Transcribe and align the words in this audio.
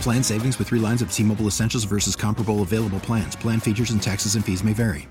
Plan 0.00 0.22
savings 0.22 0.58
with 0.58 0.68
three 0.68 0.78
lines 0.78 1.02
of 1.02 1.10
T 1.10 1.24
Mobile 1.24 1.48
Essentials 1.48 1.82
versus 1.84 2.14
comparable 2.14 2.62
available 2.62 3.00
plans. 3.00 3.34
Plan 3.34 3.58
features 3.58 3.90
and 3.90 4.00
taxes 4.00 4.36
and 4.36 4.44
fees 4.44 4.62
may 4.62 4.72
vary. 4.72 5.08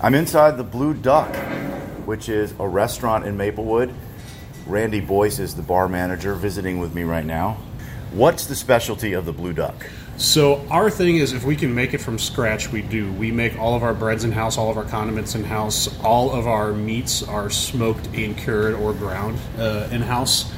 I'm 0.00 0.16
inside 0.16 0.56
the 0.56 0.64
Blue 0.64 0.92
Duck, 0.92 1.32
which 2.04 2.28
is 2.28 2.52
a 2.58 2.66
restaurant 2.66 3.24
in 3.24 3.36
Maplewood. 3.36 3.94
Randy 4.66 5.00
Boyce 5.00 5.38
is 5.38 5.54
the 5.54 5.62
bar 5.62 5.88
manager 5.88 6.34
visiting 6.34 6.80
with 6.80 6.94
me 6.94 7.04
right 7.04 7.24
now. 7.24 7.58
What's 8.10 8.46
the 8.46 8.56
specialty 8.56 9.12
of 9.12 9.24
the 9.24 9.32
Blue 9.32 9.52
Duck? 9.52 9.86
So 10.16 10.66
our 10.68 10.90
thing 10.90 11.16
is, 11.16 11.32
if 11.32 11.44
we 11.44 11.54
can 11.54 11.74
make 11.74 11.94
it 11.94 11.98
from 11.98 12.18
scratch, 12.18 12.70
we 12.72 12.82
do. 12.82 13.12
We 13.12 13.30
make 13.30 13.58
all 13.58 13.74
of 13.74 13.82
our 13.82 13.94
breads 13.94 14.24
in 14.24 14.32
house, 14.32 14.58
all 14.58 14.70
of 14.70 14.76
our 14.76 14.84
condiments 14.84 15.36
in 15.36 15.44
house, 15.44 15.88
all 16.02 16.32
of 16.32 16.46
our 16.48 16.72
meats 16.72 17.22
are 17.22 17.48
smoked 17.50 18.06
and 18.14 18.36
cured 18.36 18.74
or 18.74 18.92
ground 18.92 19.38
uh, 19.58 19.88
in 19.90 20.02
house. 20.02 20.52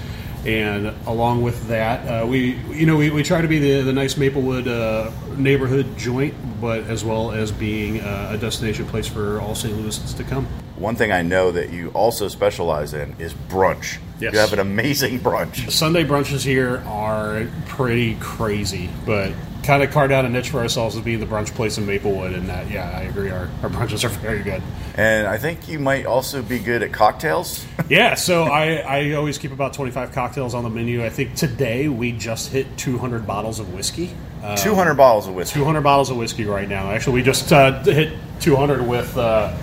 And 0.47 0.95
along 1.06 1.42
with 1.42 1.69
that, 1.69 2.06
uh, 2.06 2.27
we 2.27 2.55
you 2.70 2.84
know 2.87 2.97
we, 2.97 3.11
we 3.11 3.23
try 3.23 3.41
to 3.41 3.48
be 3.48 3.59
the, 3.59 3.83
the 3.83 3.92
nice 3.92 4.17
Maplewood 4.17 4.69
uh, 4.69 5.11
neighborhood 5.36 5.97
joint, 5.97 6.34
but 6.61 6.84
as 6.84 7.05
well 7.05 7.33
as 7.33 7.51
being 7.51 8.01
uh, 8.01 8.31
a 8.33 8.39
destination 8.39 8.86
place 8.86 9.06
for 9.06 9.41
all 9.41 9.55
St. 9.55 9.75
Louisans 9.75 10.17
to 10.17 10.25
come. 10.25 10.47
One 10.77 10.97
thing 10.97 11.12
I 11.12 11.23
know 11.23 11.51
that 11.53 11.70
you 11.70 11.91
also 11.91 12.28
specialize 12.28 12.92
in 12.92 13.14
is 13.19 13.33
brunch. 13.33 13.98
Yes. 14.20 14.33
You 14.33 14.39
have 14.39 14.53
an 14.53 14.59
amazing 14.59 15.20
brunch. 15.20 15.70
Sunday 15.70 16.05
brunches 16.05 16.45
here 16.45 16.83
are 16.86 17.47
pretty 17.67 18.17
crazy, 18.17 18.91
but 19.06 19.33
kind 19.65 19.83
of 19.83 19.91
carved 19.91 20.12
out 20.12 20.25
a 20.25 20.29
niche 20.29 20.51
for 20.51 20.61
ourselves 20.61 20.97
as 20.97 21.03
being 21.03 21.20
the 21.20 21.27
brunch 21.27 21.55
place 21.55 21.79
in 21.79 21.87
Maplewood, 21.87 22.33
and 22.33 22.48
that 22.48 22.70
yeah, 22.70 22.91
I 22.91 23.03
agree. 23.03 23.31
Our, 23.31 23.48
our 23.62 23.70
brunches 23.70 24.05
are 24.05 24.09
very 24.09 24.43
good. 24.43 24.62
And 24.97 25.27
I 25.27 25.39
think 25.39 25.69
you 25.69 25.79
might 25.79 26.07
also 26.07 26.43
be 26.43 26.59
good 26.59 26.83
at 26.83 26.93
cocktails. 26.93 27.65
Yeah, 27.87 28.15
so 28.15 28.45
I, 28.45 28.77
I 28.77 29.12
always 29.12 29.37
keep 29.37 29.53
about 29.53 29.75
25 29.75 30.12
cocktails 30.12 30.55
on 30.55 30.65
the 30.65 30.70
menu. 30.70 31.05
I 31.05 31.11
think 31.11 31.35
today 31.35 31.87
we 31.87 32.12
just 32.12 32.51
hit 32.51 32.79
200 32.79 33.27
bottles 33.27 33.61
of 33.61 33.75
whiskey. 33.75 34.11
Uh, 34.42 34.57
200 34.57 34.95
bottles 34.95 35.29
of 35.29 35.35
whiskey. 35.35 35.59
200 35.59 35.83
bottles 35.83 36.09
of 36.09 36.17
whiskey 36.17 36.47
right 36.47 36.67
now. 36.67 36.91
Actually, 36.91 37.17
we 37.17 37.23
just 37.23 37.53
uh, 37.53 37.83
hit 37.83 38.15
200 38.41 38.89
with 38.89 39.15
uh, 39.19 39.55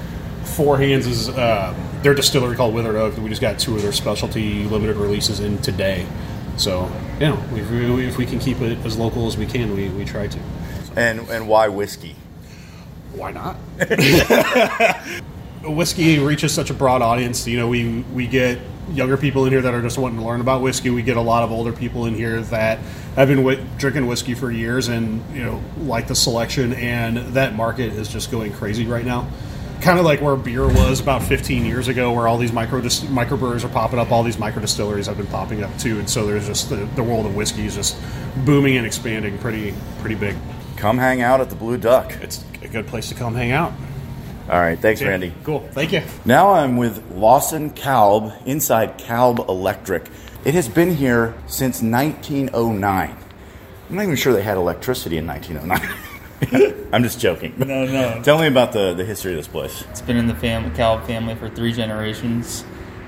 Four 0.43 0.77
Hands 0.77 1.05
is 1.07 1.29
uh, 1.29 1.73
their 2.03 2.13
distillery 2.13 2.55
called 2.55 2.75
Withered 2.75 2.95
Oak. 2.95 3.17
We 3.17 3.29
just 3.29 3.41
got 3.41 3.57
two 3.57 3.75
of 3.75 3.81
their 3.81 3.91
specialty 3.91 4.65
limited 4.65 4.97
releases 4.97 5.39
in 5.39 5.57
today. 5.59 6.05
So, 6.57 6.91
you 7.15 7.27
know, 7.27 7.43
if 7.53 7.69
we, 7.71 8.05
if 8.05 8.17
we 8.17 8.25
can 8.25 8.39
keep 8.39 8.61
it 8.61 8.77
as 8.85 8.97
local 8.97 9.27
as 9.27 9.37
we 9.37 9.45
can, 9.45 9.73
we, 9.75 9.89
we 9.89 10.05
try 10.05 10.27
to. 10.27 10.39
And 10.95 11.21
and 11.29 11.47
why 11.47 11.69
whiskey? 11.69 12.15
Why 13.13 13.31
not? 13.31 13.55
whiskey 15.63 16.19
reaches 16.19 16.53
such 16.53 16.69
a 16.69 16.73
broad 16.73 17.01
audience. 17.01 17.47
You 17.47 17.59
know, 17.59 17.67
we 17.67 18.03
we 18.13 18.27
get 18.27 18.59
younger 18.91 19.15
people 19.15 19.45
in 19.45 19.51
here 19.51 19.61
that 19.61 19.73
are 19.73 19.81
just 19.81 19.97
wanting 19.97 20.19
to 20.19 20.25
learn 20.25 20.41
about 20.41 20.61
whiskey. 20.61 20.89
We 20.89 21.01
get 21.01 21.17
a 21.17 21.21
lot 21.21 21.43
of 21.43 21.51
older 21.51 21.71
people 21.71 22.05
in 22.05 22.15
here 22.15 22.41
that 22.41 22.79
have 23.15 23.27
been 23.27 23.67
drinking 23.77 24.07
whiskey 24.07 24.33
for 24.33 24.51
years 24.51 24.87
and 24.87 25.23
you 25.33 25.43
know 25.43 25.61
like 25.79 26.07
the 26.07 26.15
selection. 26.15 26.73
And 26.73 27.17
that 27.33 27.55
market 27.55 27.93
is 27.93 28.07
just 28.07 28.31
going 28.31 28.53
crazy 28.53 28.85
right 28.85 29.05
now. 29.05 29.27
Kind 29.81 29.97
of 29.97 30.05
like 30.05 30.21
where 30.21 30.35
beer 30.35 30.67
was 30.67 30.99
about 30.99 31.23
15 31.23 31.65
years 31.65 31.87
ago, 31.87 32.13
where 32.13 32.27
all 32.27 32.37
these 32.37 32.51
micro 32.51 32.81
dis- 32.81 33.01
microbrewers 33.01 33.63
are 33.63 33.69
popping 33.69 33.97
up, 33.97 34.11
all 34.11 34.21
these 34.21 34.37
micro 34.37 34.61
distilleries 34.61 35.07
have 35.07 35.17
been 35.17 35.25
popping 35.27 35.63
up 35.63 35.75
too, 35.79 35.97
and 35.97 36.07
so 36.07 36.27
there's 36.27 36.45
just 36.45 36.69
the, 36.69 36.75
the 36.95 37.01
world 37.01 37.25
of 37.25 37.35
whiskey 37.35 37.65
is 37.65 37.75
just 37.75 37.97
booming 38.45 38.77
and 38.77 38.85
expanding 38.85 39.39
pretty 39.39 39.73
pretty 39.99 40.15
big. 40.15 40.35
Come 40.77 40.99
hang 40.99 41.21
out 41.21 41.41
at 41.41 41.49
the 41.49 41.55
Blue 41.55 41.77
Duck. 41.77 42.13
It's 42.21 42.45
a 42.61 42.67
good 42.67 42.85
place 42.85 43.09
to 43.09 43.15
come 43.15 43.33
hang 43.33 43.51
out. 43.51 43.73
All 44.49 44.59
right, 44.59 44.77
thanks, 44.77 45.01
Randy. 45.01 45.33
Cool, 45.43 45.67
thank 45.71 45.91
you. 45.91 46.03
Now 46.25 46.53
I'm 46.53 46.77
with 46.77 47.03
Lawson 47.11 47.71
Kalb 47.71 48.33
inside 48.45 48.99
Kalb 48.99 49.39
Electric. 49.49 50.05
It 50.45 50.53
has 50.53 50.69
been 50.69 50.95
here 50.95 51.33
since 51.47 51.81
1909. 51.81 53.17
I'm 53.89 53.95
not 53.95 54.03
even 54.03 54.15
sure 54.15 54.31
they 54.33 54.43
had 54.43 54.57
electricity 54.57 55.17
in 55.17 55.25
1909. 55.25 55.97
I'm 56.91 57.03
just 57.03 57.19
joking. 57.19 57.53
No, 57.57 57.85
no. 57.85 58.21
Tell 58.23 58.39
me 58.39 58.47
about 58.47 58.71
the, 58.71 58.93
the 58.93 59.05
history 59.05 59.31
of 59.31 59.37
this 59.37 59.47
place. 59.47 59.83
It's 59.89 60.01
been 60.01 60.17
in 60.17 60.27
the 60.27 60.35
fam- 60.35 60.73
Kalb 60.75 61.05
family 61.05 61.35
for 61.35 61.49
three 61.49 61.71
generations. 61.71 62.65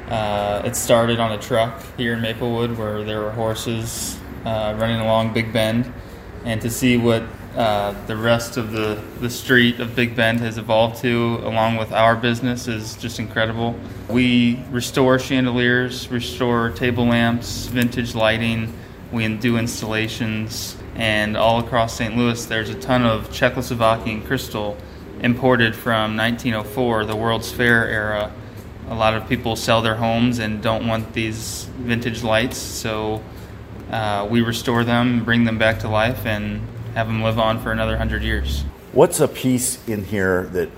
Uh, 0.08 0.62
it 0.66 0.76
started 0.76 1.20
on 1.20 1.32
a 1.32 1.38
truck 1.38 1.82
here 1.98 2.14
in 2.14 2.22
Maplewood 2.22 2.78
where 2.78 3.04
there 3.04 3.22
were 3.22 3.32
horses 3.32 4.20
uh, 4.46 4.76
running 4.78 5.00
along 5.00 5.34
Big 5.34 5.52
Bend. 5.52 5.92
And 6.46 6.62
to 6.62 6.70
see 6.70 6.98
what 6.98 7.24
uh, 7.56 7.94
the 8.08 8.18
rest 8.18 8.58
of 8.58 8.72
the, 8.72 9.02
the 9.20 9.30
street 9.30 9.80
of 9.80 9.96
Big 9.96 10.16
Bend 10.16 10.40
has 10.42 10.58
evolved 10.58 11.02
to, 11.02 11.40
along 11.44 11.78
with 11.78 11.92
our 11.92 12.16
business, 12.16 12.68
is 12.68 12.96
just 12.98 13.20
incredible. 13.20 13.76
We 14.10 14.64
restore 14.70 15.20
chandeliers, 15.20 16.10
restore 16.10 16.72
table 16.72 17.06
lamps, 17.06 17.68
vintage 17.68 18.16
lighting. 18.16 18.74
We 19.12 19.28
do 19.38 19.58
installations, 19.58 20.76
and 20.96 21.36
all 21.36 21.60
across 21.60 21.98
St. 21.98 22.16
Louis, 22.16 22.46
there's 22.46 22.70
a 22.70 22.76
ton 22.76 23.06
of 23.06 23.30
Czechoslovakian 23.30 24.26
crystal 24.26 24.78
imported 25.22 25.76
from 25.76 26.16
1904, 26.18 27.06
the 27.06 27.16
World's 27.16 27.52
Fair 27.52 27.88
era. 27.88 28.32
A 28.90 28.96
lot 28.96 29.14
of 29.14 29.28
people 29.28 29.56
sell 29.56 29.82
their 29.82 29.96
homes 29.96 30.40
and 30.40 30.62
don't 30.62 30.88
want 30.88 31.14
these 31.14 31.64
vintage 31.78 32.22
lights, 32.24 32.58
so 32.58 33.24
uh, 33.90 34.28
we 34.30 34.42
restore 34.42 34.84
them, 34.84 35.24
bring 35.24 35.46
them 35.46 35.58
back 35.58 35.80
to 35.80 35.90
life, 35.90 36.26
and 36.26 36.62
have 36.94 37.08
them 37.08 37.24
live 37.24 37.40
on 37.40 37.60
for 37.60 37.72
another 37.72 37.98
hundred 37.98 38.22
years. 38.22 38.64
What's 38.92 39.20
a 39.20 39.28
piece 39.28 39.80
in 39.88 40.04
here 40.04 40.44
that 40.48 40.70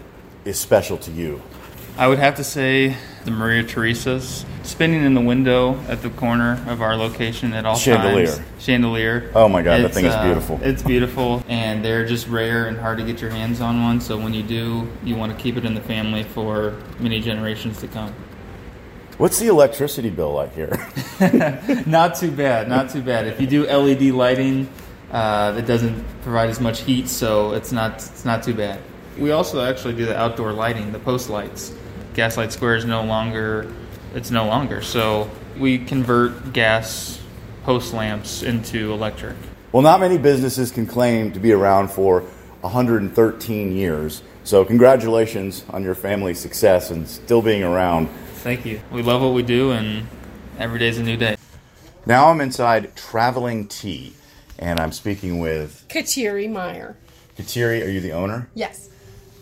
is 0.46 0.59
special 0.59 0.98
to 1.00 1.12
you? 1.12 1.42
I 1.98 2.08
would 2.08 2.20
have 2.20 2.36
to 2.36 2.44
say 2.44 2.96
the 3.25 3.31
Maria 3.31 3.63
Theresa's 3.63 4.46
spinning 4.63 5.03
in 5.03 5.16
the 5.16 5.22
window 5.22 5.80
at 5.88 6.02
the 6.02 6.09
corner 6.12 6.63
of 6.68 6.81
our 6.81 6.96
location 6.96 7.53
at 7.53 7.66
all 7.66 7.75
Chandelier. 7.75 8.28
times. 8.28 8.41
Chandelier. 8.59 9.31
Oh 9.36 9.50
my 9.50 9.62
God, 9.62 9.84
that 9.84 9.94
thing 9.94 10.06
is 10.06 10.13
uh, 10.13 10.24
beautiful. 10.24 10.59
It's 10.62 10.84
beautiful, 10.84 11.44
and 11.47 11.84
they're 11.84 12.06
just 12.06 12.28
rare 12.28 12.68
and 12.68 12.78
hard 12.78 13.00
to 13.00 13.03
get 13.03 13.19
your 13.22 13.31
hands 13.31 13.62
on 13.62 13.81
one. 13.81 14.00
So 14.00 14.18
when 14.18 14.34
you 14.34 14.44
do, 14.44 14.88
you 15.03 15.16
want 15.16 15.36
to 15.36 15.44
keep 15.44 15.58
it 15.58 15.66
in 15.66 15.74
the 15.74 15.81
family 15.81 16.24
for 16.24 16.80
many 17.00 17.19
generations 17.19 17.80
to 17.81 17.88
come. 17.88 18.13
What's 19.18 19.40
the 19.40 19.47
electricity 19.47 20.09
bill 20.09 20.34
like 20.34 20.53
here? 20.53 20.78
Not 21.88 22.16
too 22.16 22.31
bad, 22.31 22.68
not 22.68 22.90
too 22.90 23.02
bad. 23.02 23.28
If 23.28 23.40
you 23.40 23.47
do 23.47 23.66
LED 23.66 24.02
lighting, 24.13 24.69
uh, 25.12 25.51
that 25.54 25.66
doesn't 25.66 26.04
provide 26.22 26.50
as 26.50 26.60
much 26.60 26.81
heat, 26.81 27.07
so 27.07 27.54
it's 27.54 27.72
not 27.72 27.95
it's 27.95 28.25
not 28.25 28.44
too 28.44 28.54
bad. 28.54 28.81
We 29.18 29.31
also 29.31 29.63
actually 29.63 29.95
do 29.95 30.06
the 30.06 30.18
outdoor 30.18 30.51
lighting, 30.51 30.92
the 30.92 31.00
post 31.00 31.30
lights. 31.30 31.74
Gaslight 32.15 32.51
Square 32.51 32.77
is 32.77 32.85
no 32.85 33.03
longer 33.03 33.71
it's 34.15 34.31
no 34.31 34.47
longer. 34.47 34.81
So 34.81 35.29
we 35.59 35.77
convert 35.77 36.53
gas 36.53 37.21
post 37.63 37.94
lamps 37.94 38.41
into 38.44 38.94
electric. 38.94 39.35
well, 39.71 39.83
not 39.83 40.00
many 40.00 40.17
businesses 40.17 40.71
can 40.71 40.88
claim 40.88 41.33
to 41.33 41.39
be 41.39 41.51
around 41.51 41.89
for 41.89 42.21
113 42.62 43.75
years. 43.75 44.23
So, 44.44 44.63
congratulations 44.63 45.65
on 45.69 45.83
your 45.83 45.95
family's 45.95 46.39
success 46.39 46.91
and 46.91 47.07
still 47.07 47.41
being 47.41 47.63
around. 47.63 48.07
Thank 48.35 48.65
you. 48.65 48.79
We 48.91 49.01
love 49.01 49.21
what 49.23 49.33
we 49.33 49.41
do, 49.41 49.71
and 49.71 50.07
every 50.59 50.77
day's 50.77 51.00
a 51.00 51.03
new 51.03 51.17
day. 51.17 51.35
Now 52.06 52.27
I'm 52.27 52.39
inside 52.41 52.95
Traveling 52.95 53.67
Tea, 53.67 54.13
and 54.59 54.79
I'm 54.79 54.91
speaking 54.91 55.39
with 55.39 55.85
Kateri 55.89 56.50
Meyer. 56.50 56.95
Kateri. 57.38 57.83
Are 57.83 57.89
you 57.89 58.00
the 58.00 58.12
owner? 58.12 58.50
Yes. 58.53 58.89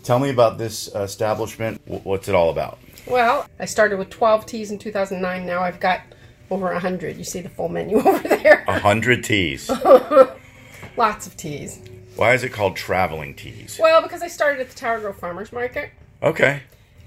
Tell 0.04 0.18
me 0.18 0.30
about 0.30 0.58
this 0.58 0.88
establishment. 0.94 1.80
What's 1.86 2.28
it 2.28 2.34
all 2.34 2.50
about? 2.50 2.78
Well, 3.06 3.46
I 3.58 3.64
started 3.64 3.98
with 3.98 4.10
12 4.10 4.46
teas 4.46 4.70
in 4.70 4.78
2009. 4.78 5.46
Now 5.46 5.60
I've 5.62 5.80
got 5.80 6.02
over 6.50 6.70
a 6.72 6.78
hundred. 6.78 7.16
You 7.16 7.24
see 7.24 7.40
the 7.40 7.48
full 7.48 7.68
menu 7.70 7.96
over 8.06 8.28
there. 8.28 8.64
A 8.68 8.78
hundred 8.78 9.24
teas. 9.24 9.70
Lots 10.96 11.26
of 11.26 11.36
teas. 11.36 11.80
Why 12.16 12.34
is 12.34 12.44
it 12.44 12.50
called 12.50 12.76
traveling 12.76 13.34
teas? 13.34 13.78
Well, 13.80 14.02
because 14.02 14.22
I 14.22 14.28
started 14.28 14.60
at 14.60 14.68
the 14.70 14.76
Tower 14.76 15.00
Grove 15.00 15.16
Farmers 15.18 15.52
Market, 15.52 15.90
Okay. 16.22 16.62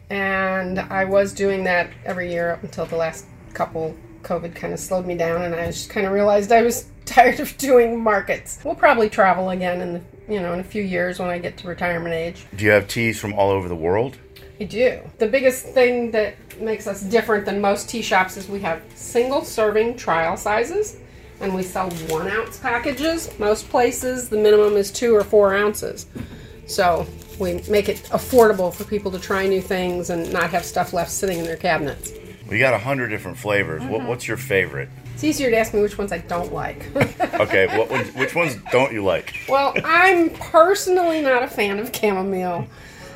and 0.09 0.79
I 0.79 1.05
was 1.05 1.31
doing 1.33 1.63
that 1.63 1.89
every 2.03 2.29
year 2.31 2.51
up 2.51 2.63
until 2.63 2.85
the 2.88 2.97
last 2.97 3.25
couple. 3.53 3.95
COVID 4.23 4.53
kind 4.55 4.73
of 4.73 4.79
slowed 4.79 5.05
me 5.05 5.15
down, 5.15 5.43
and 5.43 5.55
I 5.55 5.67
just 5.67 5.89
kind 5.89 6.05
of 6.05 6.11
realized 6.11 6.51
I 6.51 6.61
was 6.63 6.89
tired 7.05 7.39
of 7.39 7.55
doing 7.57 7.97
markets. 8.01 8.59
We'll 8.65 8.75
probably 8.75 9.09
travel 9.09 9.51
again 9.51 9.79
in 9.81 9.93
the, 9.93 10.01
you 10.27 10.39
know 10.39 10.53
in 10.53 10.59
a 10.59 10.63
few 10.63 10.83
years 10.83 11.19
when 11.19 11.29
I 11.29 11.38
get 11.38 11.57
to 11.57 11.68
retirement 11.68 12.13
age. 12.13 12.45
Do 12.56 12.65
you 12.65 12.71
have 12.71 12.88
teas 12.88 13.19
from 13.19 13.33
all 13.33 13.50
over 13.50 13.68
the 13.68 13.75
world? 13.75 14.18
I 14.59 14.63
do. 14.63 15.00
The 15.19 15.27
biggest 15.27 15.68
thing 15.68 16.12
that 16.12 16.35
makes 16.59 16.88
us 16.88 17.01
different 17.01 17.45
than 17.45 17.62
most 17.62 17.89
tea 17.89 18.01
shops 18.01 18.38
is 18.38 18.50
we 18.50 18.59
have 18.62 18.81
single 18.95 19.44
serving 19.44 19.97
trial 19.97 20.35
sizes 20.35 20.97
and 21.39 21.53
we 21.53 21.62
sell 21.62 21.89
one 22.09 22.27
ounce 22.27 22.57
packages. 22.57 23.29
Most 23.38 23.69
places, 23.69 24.29
the 24.29 24.38
minimum 24.38 24.74
is 24.74 24.89
two 24.91 25.15
or 25.15 25.24
four 25.24 25.53
ounces. 25.53 26.07
So 26.65 27.06
we 27.39 27.62
make 27.69 27.88
it 27.88 27.97
affordable 28.12 28.74
for 28.74 28.83
people 28.83 29.12
to 29.12 29.19
try 29.19 29.47
new 29.47 29.62
things 29.62 30.09
and 30.09 30.31
not 30.33 30.50
have 30.50 30.65
stuff 30.65 30.91
left 30.91 31.12
sitting 31.12 31.38
in 31.38 31.45
their 31.45 31.57
cabinets. 31.57 32.12
We 32.50 32.59
got 32.59 32.74
a 32.74 32.79
hundred 32.79 33.09
different 33.09 33.38
flavors. 33.38 33.83
Mm-hmm. 33.83 34.07
what's 34.07 34.27
your 34.27 34.38
favorite? 34.38 34.89
It's 35.17 35.23
easier 35.23 35.49
to 35.49 35.57
ask 35.57 35.73
me 35.73 35.81
which 35.81 35.97
ones 35.97 36.11
I 36.11 36.19
don't 36.19 36.53
like. 36.53 36.85
Okay, 37.39 37.65
what 37.77 37.89
ones, 37.89 38.13
which 38.15 38.35
ones 38.35 38.55
don't 38.71 38.91
you 38.93 39.03
like? 39.03 39.33
well, 39.49 39.73
I'm 39.83 40.29
personally 40.31 41.21
not 41.21 41.41
a 41.43 41.47
fan 41.47 41.79
of 41.79 41.95
chamomile. 41.95 42.67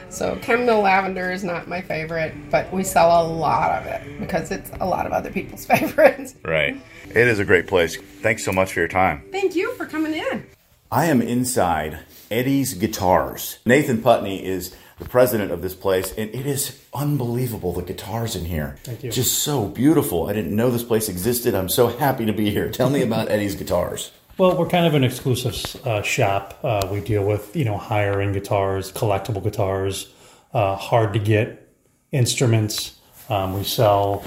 So 0.10 0.40
chamomile 0.42 0.82
lavender 0.82 1.32
is 1.32 1.44
not 1.44 1.68
my 1.68 1.82
favorite, 1.82 2.34
but 2.50 2.72
we 2.74 2.84
sell 2.84 3.24
a 3.24 3.28
lot 3.28 3.72
of 3.80 3.86
it 3.88 4.20
because 4.20 4.50
it's 4.52 4.72
a 4.80 4.86
lot 4.86 5.06
of 5.06 5.12
other 5.12 5.32
people's 5.32 5.66
favorites. 5.74 6.34
Right. 6.44 6.76
It 7.10 7.28
is 7.28 7.38
a 7.40 7.46
great 7.46 7.68
place. 7.68 7.98
Thanks 8.22 8.44
so 8.44 8.52
much 8.52 8.74
for 8.74 8.80
your 8.80 8.88
time. 8.90 9.24
Thank 9.32 9.56
you 9.56 9.74
for 9.76 9.86
coming 9.86 10.14
in. 10.14 10.46
I 10.92 11.06
am 11.06 11.22
inside 11.22 12.00
Eddie's 12.32 12.74
Guitars. 12.74 13.60
Nathan 13.66 14.02
Putney 14.02 14.44
is 14.44 14.76
the 15.02 15.10
president 15.10 15.52
of 15.52 15.64
this 15.64 15.74
place, 15.74 16.14
and 16.16 16.30
it 16.34 16.46
is 16.46 16.80
unbelievable 16.94 17.74
the 17.74 17.82
guitars 17.82 18.36
in 18.36 18.46
here. 18.46 18.78
Thank 18.84 19.04
you. 19.04 19.12
Just 19.12 19.40
so 19.40 19.66
beautiful. 19.66 20.28
I 20.30 20.34
didn't 20.34 20.56
know 20.56 20.70
this 20.70 20.84
place 20.84 21.10
existed. 21.10 21.56
I'm 21.56 21.70
so 21.70 21.88
happy 21.88 22.26
to 22.26 22.34
be 22.34 22.52
here. 22.52 22.70
Tell 22.70 22.90
me 22.90 23.02
about 23.02 23.30
Eddie's 23.30 23.56
Guitars. 23.56 24.12
Well, 24.38 24.56
we're 24.56 24.70
kind 24.70 24.86
of 24.86 24.94
an 24.94 25.04
exclusive 25.04 25.86
uh, 25.86 26.04
shop. 26.04 26.60
Uh, 26.64 26.88
we 26.92 27.02
deal 27.02 27.24
with 27.24 27.56
you 27.56 27.66
know 27.66 27.78
higher 27.78 28.22
end 28.22 28.36
guitars, 28.36 28.92
collectible 28.92 29.44
guitars, 29.44 30.14
uh, 30.54 30.76
hard 30.76 31.14
to 31.14 31.20
get 31.20 31.68
instruments. 32.12 33.00
Um, 33.28 33.58
we 33.58 33.64
sell 33.64 34.24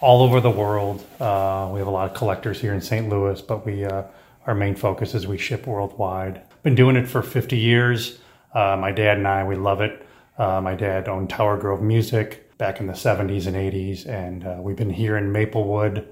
all 0.00 0.22
over 0.22 0.40
the 0.40 0.50
world. 0.50 1.04
Uh, 1.20 1.68
we 1.72 1.80
have 1.80 1.88
a 1.88 1.90
lot 1.90 2.10
of 2.10 2.16
collectors 2.16 2.60
here 2.60 2.72
in 2.72 2.80
St. 2.80 3.08
Louis, 3.08 3.40
but 3.42 3.66
we 3.66 3.84
uh, 3.84 4.04
our 4.46 4.54
main 4.54 4.76
focus 4.76 5.14
is 5.16 5.26
we 5.26 5.36
ship 5.36 5.66
worldwide. 5.66 6.42
Been 6.62 6.76
doing 6.76 6.94
it 6.94 7.08
for 7.08 7.22
50 7.22 7.58
years. 7.58 8.20
Uh, 8.54 8.76
my 8.78 8.92
dad 8.92 9.18
and 9.18 9.26
I, 9.26 9.42
we 9.44 9.56
love 9.56 9.80
it. 9.80 10.06
Uh, 10.38 10.60
my 10.60 10.74
dad 10.74 11.08
owned 11.08 11.30
Tower 11.30 11.56
Grove 11.56 11.82
Music 11.82 12.56
back 12.58 12.80
in 12.80 12.86
the 12.86 12.92
70s 12.92 13.46
and 13.46 13.56
80s, 13.56 14.06
and 14.06 14.46
uh, 14.46 14.56
we've 14.60 14.76
been 14.76 14.90
here 14.90 15.16
in 15.16 15.32
Maplewood 15.32 16.08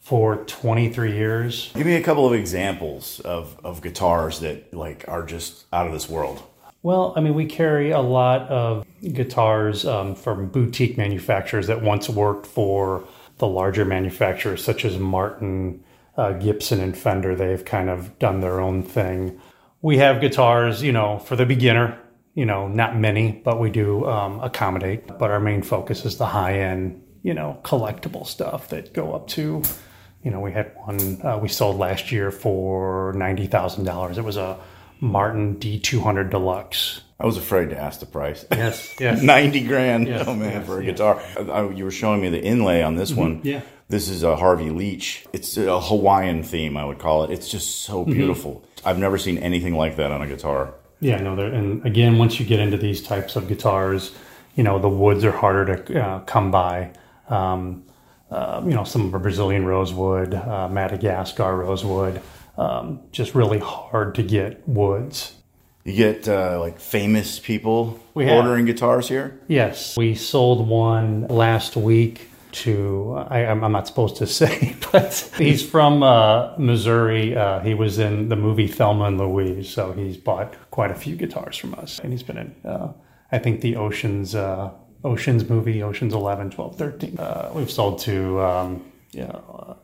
for 0.00 0.44
23 0.44 1.12
years. 1.12 1.70
Give 1.74 1.86
me 1.86 1.94
a 1.94 2.02
couple 2.02 2.26
of 2.26 2.32
examples 2.32 3.20
of, 3.20 3.58
of 3.62 3.82
guitars 3.82 4.40
that 4.40 4.72
like 4.72 5.04
are 5.08 5.24
just 5.24 5.66
out 5.72 5.86
of 5.86 5.92
this 5.92 6.08
world. 6.08 6.42
Well, 6.82 7.12
I 7.14 7.20
mean, 7.20 7.34
we 7.34 7.44
carry 7.44 7.90
a 7.90 8.00
lot 8.00 8.48
of 8.48 8.86
guitars 9.12 9.84
um, 9.84 10.14
from 10.14 10.48
boutique 10.48 10.96
manufacturers 10.96 11.66
that 11.66 11.82
once 11.82 12.08
worked 12.08 12.46
for 12.46 13.04
the 13.36 13.46
larger 13.46 13.84
manufacturers, 13.84 14.64
such 14.64 14.86
as 14.86 14.98
Martin, 14.98 15.84
uh, 16.16 16.32
Gibson, 16.32 16.80
and 16.80 16.96
Fender. 16.96 17.36
They've 17.36 17.64
kind 17.64 17.90
of 17.90 18.18
done 18.18 18.40
their 18.40 18.60
own 18.60 18.82
thing. 18.82 19.38
We 19.82 19.98
have 19.98 20.22
guitars, 20.22 20.82
you 20.82 20.92
know, 20.92 21.18
for 21.18 21.36
the 21.36 21.44
beginner, 21.44 21.98
you 22.40 22.46
know, 22.46 22.68
not 22.68 22.96
many, 22.96 23.32
but 23.44 23.60
we 23.60 23.68
do 23.68 24.06
um, 24.06 24.40
accommodate. 24.40 25.06
But 25.06 25.30
our 25.30 25.40
main 25.40 25.62
focus 25.62 26.06
is 26.06 26.16
the 26.16 26.24
high 26.24 26.60
end, 26.60 27.02
you 27.22 27.34
know, 27.34 27.60
collectible 27.62 28.26
stuff 28.26 28.68
that 28.68 28.94
go 28.94 29.12
up 29.12 29.28
to, 29.36 29.62
you 30.24 30.30
know, 30.30 30.40
we 30.40 30.50
had 30.52 30.72
one 30.86 31.20
uh, 31.22 31.36
we 31.36 31.48
sold 31.48 31.76
last 31.76 32.10
year 32.10 32.30
for 32.30 33.12
$90,000. 33.14 34.16
It 34.16 34.24
was 34.24 34.38
a 34.38 34.56
Martin 35.00 35.56
D200 35.56 36.30
Deluxe. 36.30 37.02
I 37.18 37.26
was 37.26 37.36
afraid 37.36 37.68
to 37.70 37.78
ask 37.78 38.00
the 38.00 38.06
price. 38.06 38.46
Yes, 38.50 38.94
yes. 38.98 39.20
90 39.36 39.66
grand. 39.66 40.08
Yes, 40.08 40.26
oh 40.26 40.34
man, 40.34 40.52
yes, 40.52 40.66
for 40.66 40.80
a 40.80 40.84
yes. 40.84 40.92
guitar. 40.92 41.22
I, 41.38 41.68
you 41.68 41.84
were 41.84 41.90
showing 41.90 42.22
me 42.22 42.30
the 42.30 42.42
inlay 42.42 42.80
on 42.82 42.94
this 42.96 43.12
one. 43.12 43.36
Mm-hmm. 43.40 43.46
yeah. 43.48 43.60
This 43.90 44.08
is 44.08 44.22
a 44.22 44.34
Harvey 44.36 44.70
Leach. 44.70 45.26
It's 45.34 45.58
a 45.58 45.78
Hawaiian 45.78 46.42
theme, 46.42 46.78
I 46.78 46.86
would 46.86 46.98
call 47.00 47.24
it. 47.24 47.30
It's 47.32 47.50
just 47.50 47.82
so 47.82 48.00
Mm-hmm. 48.02 48.12
beautiful. 48.12 48.64
I've 48.82 48.98
never 48.98 49.18
seen 49.18 49.36
anything 49.36 49.74
like 49.76 49.96
that 49.96 50.10
on 50.10 50.22
a 50.22 50.26
guitar. 50.26 50.72
Yeah, 51.00 51.20
no, 51.20 51.38
and 51.38 51.84
again, 51.86 52.18
once 52.18 52.38
you 52.38 52.46
get 52.46 52.60
into 52.60 52.76
these 52.76 53.02
types 53.02 53.34
of 53.36 53.48
guitars, 53.48 54.12
you 54.54 54.62
know, 54.62 54.78
the 54.78 54.88
woods 54.88 55.24
are 55.24 55.32
harder 55.32 55.76
to 55.76 56.02
uh, 56.04 56.20
come 56.20 56.50
by. 56.50 56.90
Um, 57.28 57.84
uh, 58.30 58.62
you 58.64 58.74
know, 58.74 58.84
some 58.84 59.06
of 59.06 59.14
our 59.14 59.20
Brazilian 59.20 59.64
rosewood, 59.66 60.34
uh, 60.34 60.68
Madagascar 60.68 61.56
rosewood, 61.56 62.20
um, 62.56 63.00
just 63.12 63.34
really 63.34 63.58
hard 63.58 64.14
to 64.16 64.22
get 64.22 64.66
woods. 64.68 65.34
You 65.84 65.94
get 65.94 66.28
uh, 66.28 66.60
like 66.60 66.78
famous 66.78 67.38
people 67.38 67.98
We 68.14 68.26
have. 68.26 68.36
ordering 68.44 68.66
guitars 68.66 69.08
here. 69.08 69.40
Yes, 69.48 69.96
we 69.96 70.14
sold 70.14 70.68
one 70.68 71.26
last 71.28 71.74
week 71.76 72.29
to 72.52 73.24
I, 73.28 73.46
I'm 73.46 73.64
I'm 73.64 73.72
not 73.72 73.86
supposed 73.86 74.16
to 74.16 74.26
say, 74.40 74.76
but 74.92 75.30
he's 75.36 75.68
from 75.68 76.02
uh, 76.02 76.56
Missouri. 76.58 77.36
Uh, 77.36 77.60
he 77.60 77.74
was 77.74 77.98
in 77.98 78.28
the 78.28 78.36
movie 78.36 78.66
Thelma 78.66 79.04
and 79.04 79.18
Louise, 79.18 79.68
so 79.68 79.92
he's 79.92 80.16
bought 80.16 80.54
quite 80.70 80.90
a 80.90 80.94
few 80.94 81.16
guitars 81.16 81.56
from 81.56 81.74
us, 81.74 81.98
and 82.00 82.12
he's 82.12 82.22
been 82.22 82.38
in 82.38 82.54
uh, 82.64 82.92
I 83.32 83.38
think 83.38 83.60
the 83.60 83.76
Oceans 83.76 84.34
uh, 84.34 84.70
Oceans 85.04 85.48
movie, 85.48 85.82
Oceans 85.82 86.12
11, 86.12 86.50
12, 86.50 86.76
13. 86.76 87.18
Uh, 87.18 87.50
we've 87.54 87.70
sold 87.70 88.00
to. 88.00 88.40
Um, 88.40 88.84
yeah, 89.12 89.24
uh, 89.24 89.74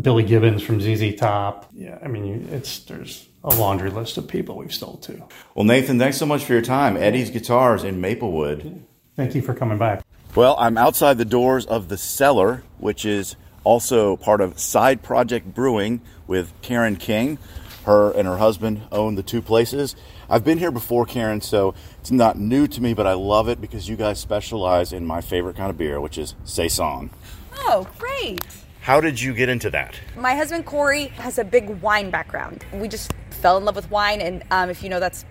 Billy 0.00 0.22
Gibbons 0.24 0.62
from 0.62 0.80
ZZ 0.80 1.14
Top. 1.16 1.70
Yeah, 1.72 1.98
I 2.02 2.08
mean, 2.08 2.48
it's 2.52 2.80
there's 2.80 3.26
a 3.42 3.54
laundry 3.54 3.90
list 3.90 4.18
of 4.18 4.28
people 4.28 4.56
we've 4.56 4.74
sold 4.74 5.02
to. 5.04 5.26
Well, 5.54 5.64
Nathan, 5.64 5.98
thanks 5.98 6.18
so 6.18 6.26
much 6.26 6.44
for 6.44 6.52
your 6.52 6.62
time. 6.62 6.96
Eddie's 6.96 7.30
Guitars 7.30 7.82
in 7.82 8.00
Maplewood. 8.00 8.84
Thank 9.16 9.34
you 9.34 9.42
for 9.42 9.54
coming 9.54 9.78
by. 9.78 10.02
Well, 10.38 10.54
I'm 10.56 10.78
outside 10.78 11.18
the 11.18 11.24
doors 11.24 11.66
of 11.66 11.88
the 11.88 11.98
cellar, 11.98 12.62
which 12.78 13.04
is 13.04 13.34
also 13.64 14.14
part 14.14 14.40
of 14.40 14.56
Side 14.60 15.02
Project 15.02 15.52
Brewing 15.52 16.00
with 16.28 16.52
Karen 16.62 16.94
King. 16.94 17.38
Her 17.86 18.12
and 18.12 18.28
her 18.28 18.36
husband 18.36 18.82
own 18.92 19.16
the 19.16 19.24
two 19.24 19.42
places. 19.42 19.96
I've 20.30 20.44
been 20.44 20.58
here 20.58 20.70
before, 20.70 21.06
Karen, 21.06 21.40
so 21.40 21.74
it's 21.98 22.12
not 22.12 22.38
new 22.38 22.68
to 22.68 22.80
me, 22.80 22.94
but 22.94 23.04
I 23.04 23.14
love 23.14 23.48
it 23.48 23.60
because 23.60 23.88
you 23.88 23.96
guys 23.96 24.20
specialize 24.20 24.92
in 24.92 25.04
my 25.04 25.22
favorite 25.22 25.56
kind 25.56 25.70
of 25.70 25.76
beer, 25.76 26.00
which 26.00 26.18
is 26.18 26.36
Saison. 26.44 27.10
Oh, 27.52 27.88
great. 27.98 28.38
How 28.80 29.00
did 29.00 29.20
you 29.20 29.34
get 29.34 29.48
into 29.48 29.70
that? 29.70 29.98
My 30.16 30.36
husband 30.36 30.66
Corey 30.66 31.06
has 31.16 31.38
a 31.38 31.44
big 31.44 31.68
wine 31.82 32.10
background. 32.10 32.64
We 32.72 32.86
just 32.86 33.12
fell 33.30 33.56
in 33.56 33.64
love 33.64 33.74
with 33.74 33.90
wine, 33.90 34.20
and 34.20 34.44
um, 34.52 34.70
if 34.70 34.84
you 34.84 34.88
know, 34.88 35.00
that's 35.00 35.24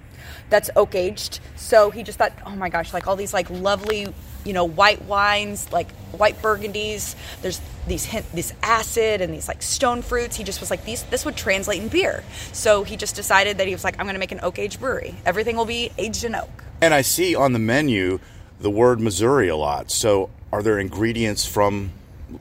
that's 0.49 0.69
oak 0.75 0.95
aged. 0.95 1.39
So 1.55 1.91
he 1.91 2.03
just 2.03 2.17
thought, 2.17 2.33
oh 2.45 2.57
my 2.57 2.67
gosh, 2.67 2.93
like 2.93 3.07
all 3.07 3.15
these 3.15 3.33
like 3.33 3.49
lovely, 3.49 4.13
you 4.47 4.53
know, 4.53 4.63
white 4.65 5.03
wines, 5.03 5.71
like 5.71 5.91
white 6.13 6.41
burgundies. 6.41 7.15
There's 7.41 7.59
these 7.85 8.05
hint, 8.05 8.25
this 8.33 8.53
acid 8.63 9.21
and 9.21 9.33
these 9.33 9.47
like 9.47 9.61
stone 9.61 10.01
fruits. 10.01 10.37
He 10.37 10.43
just 10.43 10.61
was 10.61 10.69
like, 10.69 10.85
these 10.85 11.03
this 11.03 11.25
would 11.25 11.35
translate 11.35 11.81
in 11.81 11.89
beer. 11.89 12.23
So 12.53 12.83
he 12.83 12.95
just 12.95 13.15
decided 13.15 13.57
that 13.57 13.67
he 13.67 13.73
was 13.73 13.83
like, 13.83 13.99
I'm 13.99 14.05
going 14.05 14.15
to 14.15 14.19
make 14.19 14.31
an 14.31 14.39
oak 14.41 14.57
aged 14.57 14.79
brewery. 14.79 15.15
Everything 15.25 15.57
will 15.57 15.65
be 15.65 15.91
aged 15.97 16.23
in 16.23 16.33
oak. 16.33 16.63
And 16.81 16.93
I 16.93 17.01
see 17.01 17.35
on 17.35 17.51
the 17.53 17.59
menu 17.59 18.19
the 18.59 18.71
word 18.71 18.99
Missouri 19.01 19.49
a 19.49 19.55
lot. 19.55 19.91
So 19.91 20.29
are 20.51 20.63
there 20.63 20.79
ingredients 20.79 21.45
from 21.45 21.91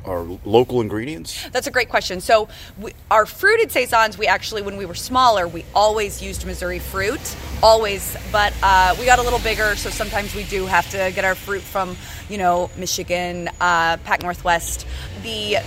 our 0.05 0.23
local 0.45 0.81
ingredients? 0.81 1.49
That's 1.51 1.67
a 1.67 1.71
great 1.71 1.89
question. 1.89 2.21
So, 2.21 2.49
we, 2.79 2.93
our 3.11 3.27
fruited 3.27 3.71
saisons, 3.71 4.19
we 4.19 4.27
actually, 4.27 4.63
when 4.63 4.77
we 4.77 4.87
were 4.87 4.95
smaller, 4.95 5.47
we 5.47 5.65
always 5.75 6.23
used 6.23 6.47
Missouri 6.47 6.79
fruit, 6.79 7.37
always. 7.63 8.17
But 8.33 8.53
uh, 8.63 8.95
we 8.99 9.07
got 9.07 9.19
a 9.19 9.23
little 9.23 9.39
bigger, 9.39 9.77
so 9.77 9.91
sometimes 9.91 10.35
we 10.35 10.45
do 10.45 10.67
have 10.67 10.89
to 10.91 11.13
get 11.15 11.25
our 11.25 11.35
fruit 11.35 11.63
from, 11.63 11.97
you 12.29 12.39
know, 12.39 12.71
Michigan, 12.77 13.49
uh, 13.61 13.97
Pac 13.99 14.23
Northwest. 14.23 14.87
The 15.23 15.59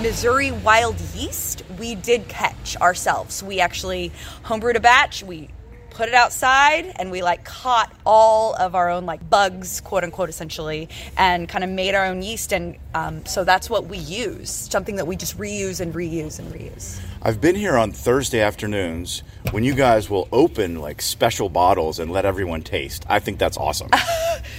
Missouri 0.00 0.52
wild 0.52 1.00
yeast, 1.14 1.62
we 1.78 1.94
did 1.94 2.28
catch 2.28 2.76
ourselves. 2.76 3.42
We 3.42 3.60
actually 3.60 4.12
homebrewed 4.44 4.76
a 4.76 4.80
batch. 4.80 5.24
We 5.24 5.48
put 5.98 6.08
it 6.08 6.14
outside 6.14 6.92
and 6.94 7.10
we 7.10 7.22
like 7.22 7.44
caught 7.44 7.92
all 8.06 8.54
of 8.54 8.76
our 8.76 8.88
own 8.88 9.04
like 9.04 9.28
bugs 9.28 9.80
quote 9.80 10.04
unquote 10.04 10.28
essentially 10.28 10.88
and 11.16 11.48
kind 11.48 11.64
of 11.64 11.70
made 11.70 11.92
our 11.92 12.06
own 12.06 12.22
yeast 12.22 12.52
and 12.52 12.76
um, 12.94 13.26
so 13.26 13.42
that's 13.42 13.68
what 13.68 13.86
we 13.86 13.98
use 13.98 14.48
something 14.48 14.94
that 14.94 15.08
we 15.08 15.16
just 15.16 15.36
reuse 15.36 15.80
and 15.80 15.92
reuse 15.94 16.38
and 16.38 16.52
reuse 16.54 17.00
I've 17.20 17.40
been 17.40 17.56
here 17.56 17.76
on 17.76 17.90
Thursday 17.90 18.40
afternoons 18.40 19.24
when 19.50 19.64
you 19.64 19.74
guys 19.74 20.08
will 20.08 20.28
open 20.30 20.76
like 20.76 21.02
special 21.02 21.48
bottles 21.48 21.98
and 21.98 22.12
let 22.12 22.24
everyone 22.24 22.62
taste. 22.62 23.04
I 23.08 23.18
think 23.18 23.40
that's 23.40 23.56
awesome. 23.56 23.90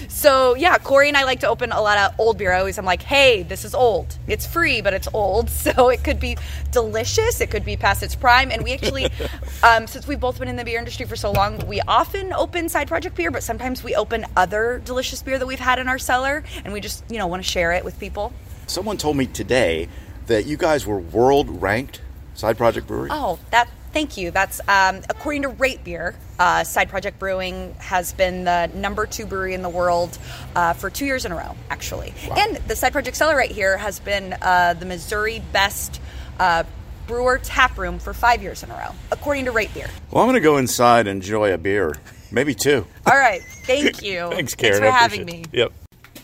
So 0.07 0.55
yeah, 0.55 0.77
Corey 0.77 1.07
and 1.07 1.17
I 1.17 1.23
like 1.23 1.39
to 1.41 1.47
open 1.47 1.71
a 1.71 1.81
lot 1.81 1.97
of 1.97 2.19
old 2.19 2.37
beer. 2.37 2.53
I 2.53 2.59
always 2.59 2.77
I'm 2.77 2.85
like, 2.85 3.01
hey, 3.01 3.43
this 3.43 3.65
is 3.65 3.73
old. 3.73 4.17
It's 4.27 4.45
free, 4.45 4.81
but 4.81 4.93
it's 4.93 5.07
old, 5.13 5.49
so 5.49 5.89
it 5.89 6.03
could 6.03 6.19
be 6.19 6.37
delicious. 6.71 7.41
It 7.41 7.49
could 7.49 7.65
be 7.65 7.77
past 7.77 8.03
its 8.03 8.15
prime. 8.15 8.51
And 8.51 8.63
we 8.63 8.73
actually, 8.73 9.07
um, 9.63 9.87
since 9.87 10.07
we've 10.07 10.19
both 10.19 10.39
been 10.39 10.47
in 10.47 10.55
the 10.55 10.65
beer 10.65 10.79
industry 10.79 11.05
for 11.05 11.15
so 11.15 11.28
long, 11.31 11.65
we 11.67 11.81
often 11.81 12.33
open 12.33 12.69
side 12.69 12.87
project 12.87 13.15
beer, 13.15 13.31
but 13.31 13.43
sometimes 13.43 13.83
we 13.83 13.95
open 13.95 14.25
other 14.35 14.81
delicious 14.83 15.21
beer 15.21 15.39
that 15.39 15.45
we've 15.45 15.59
had 15.59 15.79
in 15.79 15.87
our 15.87 15.99
cellar, 15.99 16.43
and 16.63 16.73
we 16.73 16.81
just 16.81 17.03
you 17.09 17.17
know 17.17 17.27
want 17.27 17.43
to 17.43 17.49
share 17.49 17.71
it 17.71 17.83
with 17.83 17.99
people. 17.99 18.33
Someone 18.67 18.97
told 18.97 19.17
me 19.17 19.25
today 19.25 19.87
that 20.27 20.45
you 20.45 20.57
guys 20.57 20.85
were 20.85 20.99
world 20.99 21.61
ranked 21.61 22.01
side 22.35 22.57
project 22.57 22.87
brewery. 22.87 23.09
Oh, 23.11 23.39
that 23.51 23.67
Thank 23.91 24.17
you. 24.17 24.31
That's 24.31 24.61
um, 24.67 25.01
according 25.09 25.43
to 25.43 25.49
Rate 25.49 25.83
Beer. 25.83 26.15
Uh, 26.37 26.63
Side 26.63 26.89
Project 26.89 27.19
Brewing 27.19 27.73
has 27.79 28.13
been 28.13 28.45
the 28.45 28.67
number 28.73 29.05
two 29.05 29.25
brewery 29.25 29.53
in 29.53 29.61
the 29.61 29.69
world 29.69 30.17
uh, 30.55 30.73
for 30.73 30.89
two 30.89 31.05
years 31.05 31.25
in 31.25 31.31
a 31.31 31.35
row, 31.35 31.55
actually. 31.69 32.13
Wow. 32.29 32.35
And 32.37 32.57
the 32.67 32.75
Side 32.75 32.93
Project 32.93 33.17
Cellar 33.17 33.35
right 33.35 33.51
here 33.51 33.77
has 33.77 33.99
been 33.99 34.35
uh, 34.41 34.75
the 34.75 34.85
Missouri 34.85 35.41
best 35.51 35.99
uh, 36.39 36.63
brewer 37.09 37.39
tap 37.39 37.75
room 37.75 37.97
for 37.97 38.13
five 38.13 38.41
years 38.43 38.61
in 38.61 38.69
a 38.69 38.75
row, 38.75 38.91
according 39.11 39.45
to 39.45 39.51
Rate 39.51 39.73
Beer. 39.73 39.89
Well, 40.11 40.21
I'm 40.21 40.27
going 40.29 40.35
to 40.35 40.41
go 40.41 40.57
inside 40.57 41.07
and 41.07 41.21
enjoy 41.21 41.51
a 41.51 41.57
beer, 41.57 41.95
maybe 42.31 42.53
two. 42.53 42.85
All 43.07 43.17
right. 43.17 43.41
Thank 43.65 44.01
you. 44.03 44.29
Thanks, 44.29 44.53
Karen. 44.53 44.79
Thanks 44.79 44.87
for 44.87 44.91
having 44.91 45.25
me. 45.25 45.43
Yep. 45.51 45.73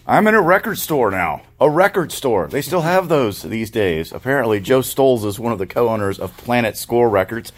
I'm 0.05 0.27
in 0.27 0.35
a 0.35 0.41
record 0.41 0.77
store 0.77 1.09
now. 1.09 1.41
A 1.59 1.67
record 1.67 2.11
store. 2.11 2.47
They 2.47 2.61
still 2.61 2.81
have 2.81 3.09
those 3.09 3.41
these 3.41 3.71
days. 3.71 4.11
Apparently, 4.11 4.59
Joe 4.59 4.81
Stolz 4.81 5.25
is 5.25 5.39
one 5.39 5.51
of 5.51 5.57
the 5.57 5.65
co 5.65 5.89
owners 5.89 6.19
of 6.19 6.37
Planet 6.37 6.77
Score 6.77 7.09
Records. 7.09 7.51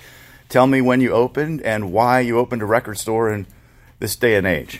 Tell 0.47 0.65
me 0.65 0.79
when 0.79 1.01
you 1.01 1.11
opened 1.11 1.61
and 1.63 1.91
why 1.91 2.21
you 2.21 2.39
opened 2.39 2.61
a 2.61 2.65
record 2.65 2.97
store 2.97 3.29
in 3.29 3.45
this 3.99 4.15
day 4.15 4.35
and 4.35 4.47
age. 4.47 4.79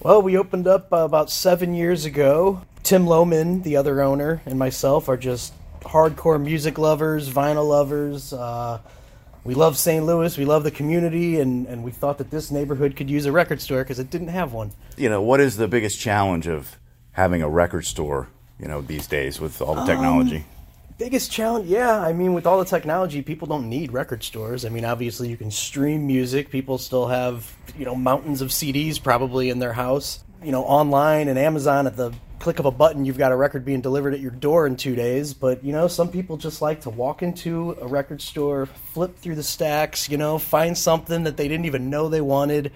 Well, 0.00 0.22
we 0.22 0.38
opened 0.38 0.68
up 0.68 0.92
uh, 0.92 0.98
about 0.98 1.28
seven 1.28 1.74
years 1.74 2.04
ago. 2.04 2.62
Tim 2.84 3.06
Lohman, 3.06 3.64
the 3.64 3.76
other 3.76 4.00
owner, 4.00 4.40
and 4.46 4.56
myself 4.56 5.08
are 5.08 5.16
just 5.16 5.52
hardcore 5.80 6.42
music 6.42 6.78
lovers, 6.78 7.28
vinyl 7.30 7.68
lovers. 7.68 8.32
Uh, 8.32 8.80
we 9.44 9.54
love 9.54 9.78
St. 9.78 10.04
Louis. 10.04 10.36
We 10.36 10.44
love 10.44 10.64
the 10.64 10.70
community, 10.70 11.40
and, 11.40 11.66
and 11.66 11.82
we 11.82 11.90
thought 11.90 12.18
that 12.18 12.30
this 12.30 12.50
neighborhood 12.50 12.96
could 12.96 13.08
use 13.08 13.24
a 13.24 13.32
record 13.32 13.60
store 13.60 13.82
because 13.82 13.98
it 13.98 14.10
didn't 14.10 14.28
have 14.28 14.52
one. 14.52 14.72
You 14.96 15.08
know, 15.08 15.22
what 15.22 15.40
is 15.40 15.56
the 15.56 15.68
biggest 15.68 15.98
challenge 15.98 16.46
of 16.46 16.76
having 17.12 17.42
a 17.42 17.48
record 17.48 17.86
store, 17.86 18.28
you 18.60 18.68
know, 18.68 18.82
these 18.82 19.06
days 19.06 19.40
with 19.40 19.62
all 19.62 19.74
the 19.74 19.84
technology? 19.84 20.38
Um, 20.38 20.44
biggest 20.98 21.30
challenge, 21.30 21.68
yeah. 21.68 22.00
I 22.00 22.12
mean, 22.12 22.34
with 22.34 22.46
all 22.46 22.58
the 22.58 22.64
technology, 22.64 23.22
people 23.22 23.46
don't 23.48 23.68
need 23.68 23.92
record 23.92 24.22
stores. 24.22 24.64
I 24.64 24.68
mean, 24.68 24.84
obviously, 24.84 25.28
you 25.28 25.36
can 25.36 25.50
stream 25.50 26.06
music. 26.06 26.50
People 26.50 26.76
still 26.76 27.06
have, 27.06 27.50
you 27.78 27.84
know, 27.84 27.94
mountains 27.94 28.42
of 28.42 28.50
CDs 28.50 29.02
probably 29.02 29.48
in 29.48 29.60
their 29.60 29.72
house. 29.72 30.24
You 30.42 30.52
know, 30.52 30.64
online 30.64 31.28
and 31.28 31.38
Amazon 31.38 31.86
at 31.86 31.96
the 31.96 32.12
click 32.38 32.58
of 32.58 32.66
a 32.66 32.70
button, 32.70 33.04
you've 33.04 33.18
got 33.18 33.32
a 33.32 33.36
record 33.36 33.64
being 33.64 33.80
delivered 33.80 34.14
at 34.14 34.20
your 34.20 34.30
door 34.30 34.66
in 34.66 34.76
two 34.76 34.94
days. 34.94 35.34
But, 35.34 35.64
you 35.64 35.72
know, 35.72 35.88
some 35.88 36.10
people 36.10 36.36
just 36.36 36.62
like 36.62 36.82
to 36.82 36.90
walk 36.90 37.22
into 37.22 37.76
a 37.80 37.86
record 37.86 38.22
store, 38.22 38.66
flip 38.66 39.16
through 39.18 39.34
the 39.36 39.42
stacks, 39.42 40.08
you 40.08 40.16
know, 40.16 40.38
find 40.38 40.76
something 40.76 41.24
that 41.24 41.36
they 41.36 41.48
didn't 41.48 41.66
even 41.66 41.90
know 41.90 42.08
they 42.08 42.20
wanted 42.20 42.72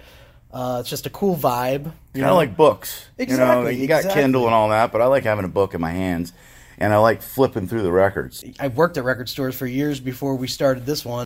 uh, 0.53 0.77
it's 0.79 0.89
just 0.89 1.07
a 1.07 1.09
cool 1.09 1.35
vibe. 1.35 1.91
Kind 2.13 2.25
of 2.25 2.35
like 2.35 2.55
books. 2.55 3.07
Exactly. 3.17 3.71
You 3.71 3.77
know, 3.77 3.81
you 3.81 3.87
got 3.87 3.97
exactly. 4.01 4.21
Kindle 4.21 4.45
and 4.45 4.53
all 4.53 4.69
that, 4.69 4.91
but 4.91 5.01
I 5.01 5.05
like 5.05 5.23
having 5.23 5.45
a 5.45 5.49
book 5.49 5.73
in 5.73 5.81
my 5.81 5.91
hands, 5.91 6.31
and 6.77 6.93
I 6.93 6.97
like 6.97 7.23
flipping 7.23 7.67
through 7.67 7.81
the 7.81 7.91
records. 7.91 8.43
I've 8.59 8.77
worked 8.77 8.97
at 8.97 9.03
record 9.03 9.29
stores 9.29 9.55
for 9.55 9.65
years 9.65 9.99
before 9.99 10.35
we 10.35 10.47
started 10.47 10.85
this 10.85 11.03
one. 11.03 11.25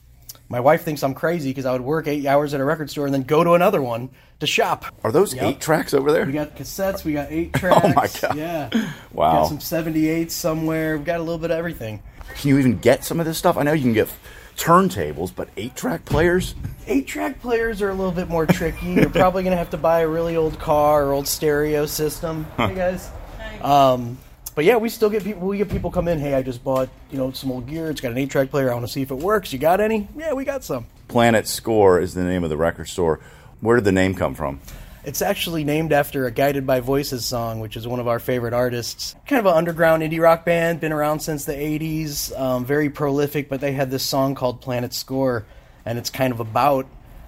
My 0.50 0.60
wife 0.62 0.84
thinks 0.84 1.04
I'm 1.04 1.14
crazy 1.14 1.50
because 1.50 1.66
I 1.66 1.74
would 1.74 1.82
work 1.82 2.08
eight 2.08 2.26
hours 2.26 2.54
at 2.54 2.62
a 2.62 2.66
record 2.66 2.90
store 2.90 3.06
and 3.06 3.14
then 3.14 3.24
go 3.24 3.44
to 3.44 3.52
another 3.54 3.82
one 3.82 4.10
to 4.40 4.48
shop. 4.48 4.86
Are 5.04 5.12
those 5.12 5.34
Yep. 5.34 5.44
eight 5.44 5.60
tracks 5.60 5.94
over 5.94 6.12
there? 6.14 6.26
We 6.26 6.32
got 6.32 6.56
cassettes, 6.56 7.04
we 7.04 7.14
got 7.14 7.28
eight 7.32 7.54
tracks. 7.54 7.82
Oh 7.86 7.94
my 7.94 8.08
God. 8.22 8.36
Yeah. 8.38 8.70
Wow. 9.12 9.44
Got 9.44 9.48
some 9.48 9.58
78s 9.60 10.32
somewhere. 10.32 10.96
We've 10.96 11.06
got 11.06 11.18
a 11.20 11.24
little 11.24 11.38
bit 11.40 11.52
of 11.52 11.58
everything. 11.58 12.02
Can 12.36 12.50
you 12.50 12.60
even 12.60 12.78
get 12.78 13.04
some 13.04 13.20
of 13.20 13.26
this 13.26 13.38
stuff? 13.38 13.58
I 13.58 13.64
know 13.64 13.74
you 13.74 13.82
can 13.82 13.94
get 13.94 14.08
turntables, 14.56 15.34
but 15.36 15.50
eight 15.58 15.76
track 15.76 16.06
players? 16.06 16.56
Eight 16.88 17.08
track 17.08 17.42
players 17.42 17.82
are 17.82 17.90
a 17.90 17.94
little 17.94 18.12
bit 18.12 18.30
more 18.30 18.46
tricky. 18.46 18.88
You're 18.94 19.10
probably 19.10 19.44
going 19.44 19.52
to 19.52 19.58
have 19.58 19.72
to 19.72 19.78
buy 19.78 20.02
a 20.02 20.08
really 20.08 20.36
old 20.36 20.60
car 20.60 21.06
or 21.08 21.14
old 21.14 21.28
stereo 21.28 21.86
system. 21.86 22.46
Hey 22.58 22.76
guys. 22.76 23.10
Um, 23.62 24.18
but 24.58 24.66
yeah, 24.66 24.76
we 24.76 24.90
still 24.90 25.12
get 25.12 25.24
people. 25.24 25.48
We 25.48 25.60
get 25.60 25.70
people 25.70 25.92
come 25.92 26.08
in. 26.08 26.18
Hey, 26.18 26.34
I 26.34 26.42
just 26.42 26.64
bought 26.64 26.90
you 27.12 27.20
know 27.20 27.30
some 27.30 27.52
old 27.52 27.68
gear. 27.68 27.92
It's 27.92 28.02
got 28.02 28.12
an 28.12 28.18
eight 28.18 28.32
track 28.32 28.50
player. 28.50 28.72
I 28.72 28.74
want 28.74 28.88
to 28.88 28.92
see 28.92 29.04
if 29.04 29.12
it 29.12 29.20
works. 29.20 29.54
You 29.54 29.60
got 29.60 29.80
any? 29.80 30.08
Yeah, 30.18 30.34
we 30.34 30.46
got 30.46 30.64
some. 30.64 30.88
Planet 31.08 31.48
Score 31.48 32.02
is 32.02 32.16
the 32.16 32.24
name 32.24 32.44
of 32.44 32.50
the 32.50 32.58
record 32.58 32.86
store. 32.86 33.20
Where 33.62 33.76
did 33.76 33.86
the 33.86 33.92
name 33.92 34.16
come 34.16 34.34
from? 34.34 34.60
It's 35.04 35.22
actually 35.22 35.64
named 35.64 35.94
after 35.94 36.26
a 36.26 36.32
Guided 36.32 36.66
by 36.66 36.80
Voices 36.80 37.24
song, 37.24 37.60
which 37.60 37.78
is 37.78 37.88
one 37.88 38.00
of 38.00 38.08
our 38.08 38.18
favorite 38.18 38.56
artists. 38.56 39.16
Kind 39.28 39.40
of 39.40 39.46
an 39.46 39.56
underground 39.56 40.02
indie 40.02 40.20
rock 40.20 40.44
band, 40.44 40.80
been 40.80 40.92
around 40.92 41.20
since 41.20 41.46
the 41.46 41.54
80s, 41.54 42.36
um, 42.38 42.66
very 42.66 42.90
prolific, 42.90 43.50
but 43.50 43.62
they 43.62 43.74
had 43.74 43.92
this 43.92 44.02
song 44.02 44.34
called 44.34 44.60
Planet 44.60 44.92
Score, 44.92 45.46
and 45.86 46.00
it's 46.00 46.10
kind 46.10 46.34
of 46.34 46.40
about 46.40 46.88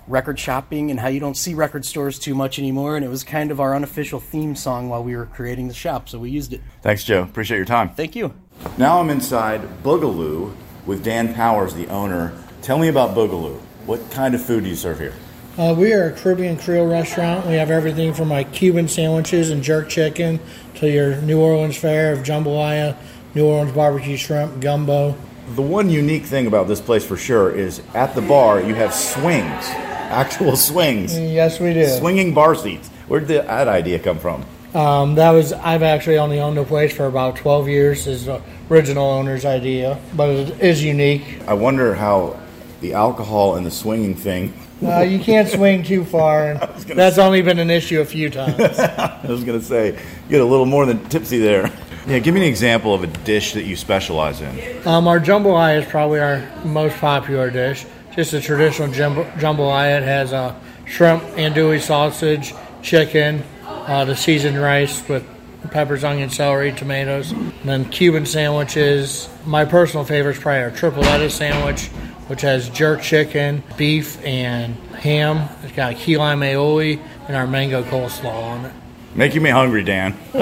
record 0.10 0.39
shopping 0.39 0.92
and 0.92 1.00
how 1.00 1.08
you 1.08 1.20
don't 1.20 1.38
see 1.38 1.54
record 1.54 1.86
stores 1.86 2.20
too 2.20 2.36
much 2.36 2.60
anymore, 2.60 2.96
and 2.96 3.06
it 3.06 3.10
was 3.10 3.24
kind 3.24 3.51
of 3.51 3.60
our 3.60 3.75
unofficial 3.75 4.20
theme 4.20 4.56
song 4.56 4.89
while 4.89 5.04
we 5.04 5.16
were 5.16 5.28
creating 5.28 5.68
the 5.68 5.74
shop, 5.74 6.10
so 6.10 6.20
we 6.20 6.32
used 6.32 6.51
it. 6.51 6.62
Thanks, 6.82 7.04
Joe. 7.04 7.24
Appreciate 7.24 7.58
your 7.58 7.66
time. 7.66 7.89
Thank 7.89 8.16
you. 8.16 8.34
Now 8.78 9.00
I'm 9.00 9.10
inside 9.10 9.62
Boogaloo 9.84 10.54
with 10.86 11.04
Dan 11.04 11.34
Powers, 11.34 11.74
the 11.74 11.88
owner. 11.88 12.34
Tell 12.62 12.78
me 12.78 12.88
about 12.88 13.16
Boogaloo. 13.16 13.60
What 13.86 14.12
kind 14.12 14.36
of 14.36 14.44
food 14.44 14.63
do 14.63 14.70
you 14.70 14.75
serve 14.75 15.00
here? 15.00 15.13
Uh, 15.58 15.74
we 15.78 15.94
are 15.94 16.08
a 16.08 16.12
Caribbean 16.12 16.58
Creole 16.58 16.88
restaurant. 16.88 17.46
We 17.46 17.56
have 17.56 17.70
everything 17.70 18.13
from 18.13 18.30
like 18.30 18.54
Cuban 18.54 18.88
sandwiches 18.88 19.50
and 19.50 19.62
jerk 19.62 19.89
chicken 19.89 20.39
to 20.75 20.89
your 20.89 21.18
New 21.22 21.39
Orleans 21.39 21.75
fare 21.75 22.13
of 22.13 22.20
jambalaya, 22.20 22.96
New 23.36 23.46
Orleans 23.46 23.74
barbecue 23.74 24.18
shrimp, 24.18 24.62
gumbo. 24.62 25.16
The 25.56 25.62
one 25.62 25.89
unique 25.89 26.25
thing 26.25 26.48
about 26.48 26.68
this 26.68 26.80
place 26.80 27.06
for 27.06 27.18
sure 27.18 27.51
is 27.51 27.82
at 27.94 28.16
the 28.16 28.22
bar 28.22 28.62
you 28.62 28.75
have 28.75 28.94
swings, 28.94 29.70
actual 30.24 30.56
swings, 30.56 31.18
Yes, 31.18 31.60
we 31.60 31.74
do. 31.74 31.88
swinging 31.88 32.34
bar 32.34 32.56
seats. 32.56 32.89
Where 33.08 33.20
did 33.20 33.30
that 33.30 33.68
idea 33.68 34.00
come 34.00 34.20
from? 34.20 34.44
Um, 34.74 35.16
that 35.16 35.32
was 35.32 35.51
I've 35.51 35.82
actually 35.82 36.20
only 36.20 36.39
owned 36.39 36.58
the 36.58 36.63
place 36.63 36.96
for 36.96 37.06
about 37.08 37.36
12 37.38 37.68
years. 37.68 38.06
Is 38.06 38.25
the 38.25 38.42
original 38.70 39.10
owner's 39.10 39.44
idea, 39.46 40.00
but 40.16 40.30
it 40.30 40.60
is 40.60 40.84
unique. 40.84 41.24
I 41.48 41.54
wonder 41.54 41.96
how 41.96 42.39
the 42.82 42.94
alcohol 42.94 43.56
and 43.56 43.66
the 43.66 43.72
swinging 43.72 44.13
thing. 44.16 44.54
Uh, 44.84 45.00
you 45.00 45.20
can't 45.20 45.48
swing 45.58 45.84
too 45.84 46.06
far, 46.06 46.51
and 46.51 46.60
that's 46.96 47.18
only 47.18 47.42
been 47.42 47.58
an 47.60 47.70
issue 47.72 48.00
a 48.01 48.06
few 48.06 48.30
times. 48.39 48.60
I 48.60 49.20
was 49.28 49.44
going 49.44 49.60
to 49.60 49.66
say, 49.66 49.88
you 49.94 50.30
get 50.30 50.42
a 50.42 50.46
little 50.46 50.68
more 50.68 50.86
than 50.86 51.04
tipsy 51.10 51.39
there. 51.39 51.72
Yeah, 52.08 52.20
give 52.20 52.34
me 52.34 52.42
an 52.42 52.48
example 52.48 52.94
of 52.94 53.04
a 53.04 53.08
dish 53.08 53.54
that 53.54 53.63
you 53.63 53.75
specialize 53.75 54.39
in. 54.42 54.88
Um, 54.88 55.08
our 55.08 55.20
jambalaya 55.20 55.82
is 55.82 55.86
probably 55.88 56.20
our 56.20 56.48
most 56.63 56.96
popular 56.98 57.50
dish. 57.50 57.86
Just 58.16 58.34
a 58.34 58.42
traditional 58.42 58.92
jamb- 58.92 59.32
jambalaya. 59.38 59.98
It 59.98 60.04
has 60.04 60.34
uh, 60.34 60.56
shrimp, 60.86 61.24
andouille 61.36 61.80
sausage, 61.82 62.54
chicken, 62.82 63.44
uh, 63.66 64.06
the 64.06 64.16
seasoned 64.16 64.60
rice 64.60 65.08
with 65.08 65.25
peppers, 65.72 66.04
onion, 66.04 66.30
celery, 66.30 66.72
tomatoes, 66.72 67.32
and 67.32 67.54
then 67.63 67.86
Cuban 67.89 68.25
sandwiches. 68.25 69.30
My 69.46 69.66
personal 69.66 70.06
favorite 70.06 70.38
is 70.38 70.42
probably 70.42 70.62
our 70.62 70.72
triple 70.72 71.04
lettuce 71.04 71.36
sandwich, 71.36 71.88
which 72.28 72.42
has 72.42 72.70
jerk 72.70 73.01
chicken, 73.01 73.63
beef, 73.78 74.24
and 74.25 74.75
ham. 74.96 75.50
It's 75.63 75.74
got 75.74 75.96
key 75.96 76.18
lime 76.18 76.39
aioli 76.39 77.01
and 77.28 77.36
our 77.36 77.48
mango 77.48 77.84
coleslaw 77.84 78.44
on 78.44 78.66
it. 78.66 78.74
Making 79.16 79.44
me 79.44 79.50
hungry, 79.50 79.84
Dan. 79.84 80.18
All 80.34 80.42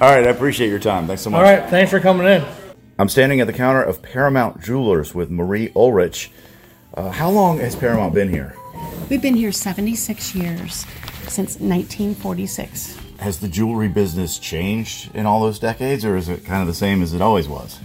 right, 0.00 0.24
I 0.24 0.30
appreciate 0.30 0.68
your 0.68 0.78
time. 0.78 1.06
Thanks 1.06 1.22
so 1.22 1.30
much. 1.30 1.38
All 1.38 1.42
right, 1.44 1.68
thanks 1.70 1.90
for 1.90 2.00
coming 2.00 2.26
in. 2.26 2.44
I'm 2.98 3.08
standing 3.08 3.40
at 3.40 3.46
the 3.46 3.52
counter 3.52 3.82
of 3.82 4.02
Paramount 4.02 4.60
Jewelers 4.60 5.14
with 5.14 5.30
Marie 5.30 5.70
Ulrich. 5.76 6.30
Uh, 6.98 7.12
how 7.12 7.30
long 7.30 7.58
has 7.58 7.76
Paramount 7.76 8.12
been 8.12 8.28
here? 8.28 8.56
We've 9.08 9.22
been 9.22 9.36
here 9.36 9.52
76 9.52 10.34
years, 10.34 10.84
since 11.28 11.60
1946. 11.60 12.98
Has 13.20 13.38
the 13.38 13.46
jewelry 13.46 13.86
business 13.86 14.36
changed 14.36 15.14
in 15.14 15.24
all 15.24 15.40
those 15.40 15.60
decades, 15.60 16.04
or 16.04 16.16
is 16.16 16.28
it 16.28 16.44
kind 16.44 16.60
of 16.60 16.66
the 16.66 16.74
same 16.74 17.00
as 17.00 17.14
it 17.14 17.22
always 17.22 17.48
was? 17.48 17.78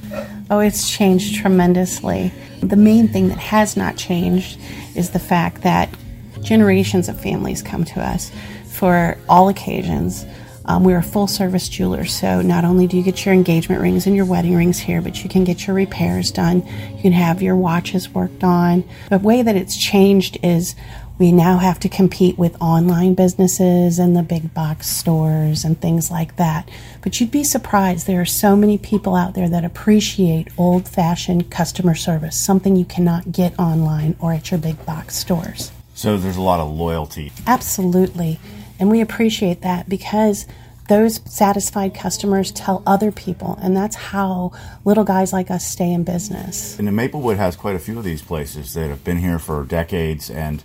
Oh, 0.50 0.58
it's 0.58 0.90
changed 0.90 1.36
tremendously. 1.36 2.34
The 2.62 2.76
main 2.76 3.08
thing 3.08 3.28
that 3.28 3.38
has 3.38 3.78
not 3.78 3.98
changed 3.98 4.60
is 4.96 5.12
the 5.12 5.20
fact 5.20 5.62
that 5.62 5.96
generations 6.42 7.08
of 7.08 7.22
families 7.22 7.62
come 7.62 7.84
to 7.86 8.02
us 8.02 8.32
for 8.66 9.16
all 9.30 9.48
occasions. 9.48 10.26
Um, 10.66 10.84
we're 10.84 10.98
a 10.98 11.04
full 11.04 11.28
service 11.28 11.68
jeweler, 11.68 12.06
so 12.06 12.42
not 12.42 12.64
only 12.64 12.88
do 12.88 12.98
you 12.98 13.04
get 13.04 13.26
your 13.26 13.34
engagement 13.34 13.82
rings 13.82 14.08
and 14.08 14.16
your 14.16 14.26
wedding 14.26 14.56
rings 14.56 14.80
here, 14.80 15.02
but 15.02 15.24
you 15.24 15.30
can 15.30 15.44
get 15.44 15.68
your 15.68 15.76
repairs 15.76 16.32
done. 16.32 16.66
You 16.96 17.02
can 17.02 17.12
have 17.12 17.42
your 17.42 17.56
watches 17.56 18.10
worked 18.10 18.44
on. 18.44 18.84
The 19.10 19.20
way 19.20 19.42
that 19.42 19.56
it's 19.56 19.78
changed 19.78 20.38
is 20.42 20.76
we 21.20 21.32
now 21.32 21.58
have 21.58 21.80
to 21.82 21.90
compete 21.90 22.38
with 22.38 22.60
online 22.62 23.14
businesses 23.14 24.00
and 24.00 24.16
the 24.16 24.24
big 24.24 24.54
box 24.54 24.88
stores 24.88 25.64
and 25.64 25.80
things 25.80 26.10
like 26.10 26.38
that. 26.38 26.70
But 27.02 27.20
you'd 27.20 27.30
be 27.30 27.44
surprised. 27.44 28.08
There 28.08 28.22
are 28.22 28.26
so 28.26 28.56
many 28.56 28.78
people 28.78 29.16
out 29.16 29.36
there 29.36 29.50
that 29.50 29.64
appreciate 29.64 30.48
old 30.58 30.88
fashioned 30.88 31.52
customer 31.52 31.94
service, 31.94 32.40
something 32.40 32.76
you 32.76 32.86
cannot 32.86 33.32
get 33.32 33.58
online 33.60 34.16
or 34.20 34.34
at 34.34 34.50
your 34.50 34.60
big 34.60 34.84
box 34.86 35.16
stores. 35.16 35.72
So 35.94 36.18
there's 36.18 36.38
a 36.38 36.42
lot 36.42 36.60
of 36.60 36.72
loyalty. 36.72 37.32
Absolutely. 37.46 38.40
And 38.80 38.90
we 38.90 39.02
appreciate 39.02 39.62
that 39.62 39.88
because 39.88 40.46
those 40.90 41.22
satisfied 41.26 41.94
customers 41.94 42.52
tell 42.52 42.84
other 42.86 43.12
people, 43.12 43.58
and 43.62 43.76
that's 43.76 43.96
how 43.96 44.52
little 44.84 45.04
guys 45.04 45.32
like 45.32 45.50
us 45.50 45.66
stay 45.66 45.92
in 45.92 46.04
business. 46.04 46.78
And 46.78 46.94
Maplewood 46.94 47.38
has 47.38 47.56
quite 47.56 47.76
a 47.76 47.80
few 47.80 47.98
of 47.98 48.04
these 48.04 48.22
places 48.22 48.74
that 48.74 48.90
have 48.90 49.04
been 49.04 49.18
here 49.18 49.40
for 49.40 49.64
decades 49.64 50.30
and 50.30 50.64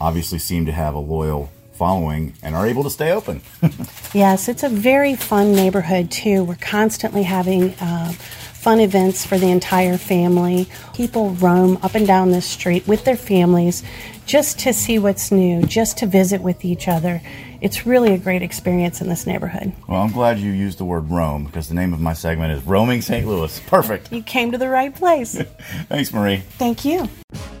obviously 0.00 0.38
seem 0.38 0.66
to 0.66 0.72
have 0.72 0.94
a 0.94 0.98
loyal 0.98 1.50
following 1.82 2.32
and 2.44 2.54
are 2.54 2.64
able 2.64 2.84
to 2.84 2.90
stay 2.90 3.10
open. 3.10 3.42
yes, 4.14 4.48
it's 4.48 4.62
a 4.62 4.68
very 4.68 5.16
fun 5.16 5.50
neighborhood 5.52 6.12
too. 6.12 6.44
We're 6.44 6.54
constantly 6.54 7.24
having 7.24 7.70
uh, 7.80 8.12
fun 8.12 8.78
events 8.78 9.26
for 9.26 9.36
the 9.36 9.50
entire 9.50 9.98
family. 9.98 10.68
People 10.94 11.30
roam 11.30 11.80
up 11.82 11.96
and 11.96 12.06
down 12.06 12.30
this 12.30 12.46
street 12.46 12.86
with 12.86 13.04
their 13.04 13.16
families 13.16 13.82
just 14.26 14.60
to 14.60 14.72
see 14.72 15.00
what's 15.00 15.32
new, 15.32 15.66
just 15.66 15.98
to 15.98 16.06
visit 16.06 16.40
with 16.40 16.64
each 16.64 16.86
other. 16.86 17.20
It's 17.62 17.86
really 17.86 18.12
a 18.12 18.18
great 18.18 18.42
experience 18.42 19.00
in 19.00 19.08
this 19.08 19.24
neighborhood. 19.24 19.72
Well, 19.86 20.02
I'm 20.02 20.10
glad 20.10 20.40
you 20.40 20.50
used 20.50 20.78
the 20.78 20.84
word 20.84 21.08
roam 21.08 21.44
because 21.44 21.68
the 21.68 21.76
name 21.76 21.94
of 21.94 22.00
my 22.00 22.12
segment 22.12 22.50
is 22.52 22.64
Roaming 22.64 23.00
St. 23.02 23.24
Louis. 23.24 23.60
Perfect. 23.68 24.12
You 24.12 24.20
came 24.20 24.50
to 24.50 24.58
the 24.58 24.68
right 24.68 24.92
place. 24.92 25.40
Thanks, 25.88 26.12
Marie. 26.12 26.38
Thank 26.58 26.84
you. 26.84 27.08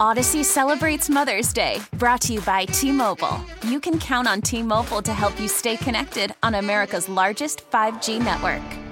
Audacy 0.00 0.42
celebrates 0.44 1.08
Mother's 1.08 1.52
Day, 1.52 1.80
brought 1.92 2.20
to 2.22 2.32
you 2.32 2.40
by 2.40 2.64
T 2.64 2.90
Mobile. 2.90 3.40
You 3.62 3.78
can 3.78 4.00
count 4.00 4.26
on 4.26 4.42
T 4.42 4.60
Mobile 4.60 5.02
to 5.02 5.12
help 5.12 5.38
you 5.38 5.46
stay 5.46 5.76
connected 5.76 6.34
on 6.42 6.56
America's 6.56 7.08
largest 7.08 7.70
5G 7.70 8.18
network. 8.24 8.91